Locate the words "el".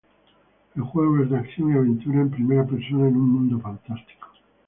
0.75-0.81